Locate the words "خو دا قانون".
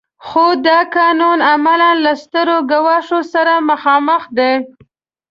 0.27-1.39